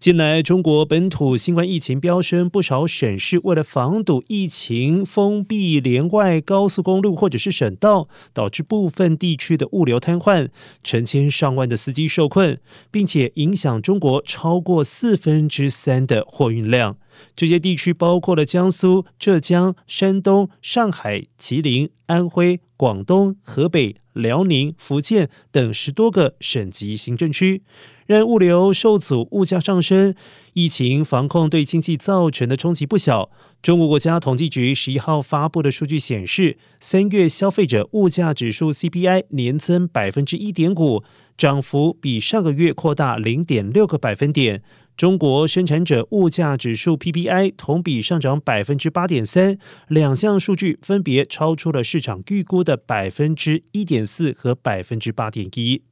[0.00, 10.50] 近来，中国本土新冠疫情飙升，不少省市为了防堵疫情，封闭连外高速公路或者是省道，导致部分地区的物流瘫痪，
[10.84, 12.60] 成千上万的司机受困，
[12.92, 16.96] 并且影响中国超过四分之三的货运量。
[17.36, 27.62] 这些地区包括了江苏、浙江、山东、上海、吉林、安徽、广东、河北、辽宁、福建等十多个省级行政区。
[28.06, 30.14] 让物流受阻，物价上升，
[30.54, 33.30] 疫情防控对经济造成的冲击不小。
[33.60, 41.02] 中国国家统计局十一号发布的数据显示，三月消费者物价指数 CPI 年增百分之一点五，
[41.36, 44.62] 涨幅比上个月扩大零点六个百分点。
[44.98, 49.56] 中国生产者物价指数 PPI 同比上涨百分之八点三，
[49.86, 55.82] 两项数据分别超出了市场预估的百分之一点四和百分之八点一。